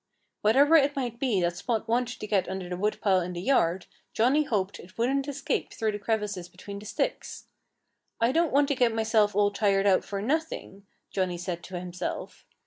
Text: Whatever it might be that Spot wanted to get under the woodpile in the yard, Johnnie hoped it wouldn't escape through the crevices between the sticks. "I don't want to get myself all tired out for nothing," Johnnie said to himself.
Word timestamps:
Whatever 0.41 0.75
it 0.75 0.95
might 0.95 1.19
be 1.19 1.39
that 1.41 1.57
Spot 1.57 1.87
wanted 1.87 2.19
to 2.19 2.25
get 2.25 2.49
under 2.49 2.67
the 2.67 2.75
woodpile 2.75 3.21
in 3.21 3.33
the 3.33 3.39
yard, 3.43 3.85
Johnnie 4.13 4.45
hoped 4.45 4.79
it 4.79 4.97
wouldn't 4.97 5.27
escape 5.27 5.71
through 5.71 5.91
the 5.91 5.99
crevices 5.99 6.49
between 6.49 6.79
the 6.79 6.87
sticks. 6.87 7.45
"I 8.19 8.31
don't 8.31 8.51
want 8.51 8.67
to 8.69 8.75
get 8.75 8.95
myself 8.95 9.35
all 9.35 9.51
tired 9.51 9.85
out 9.85 10.03
for 10.03 10.19
nothing," 10.19 10.87
Johnnie 11.11 11.37
said 11.37 11.61
to 11.65 11.79
himself. 11.79 12.47